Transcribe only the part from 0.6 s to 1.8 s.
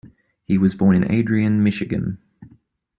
born in Adrian,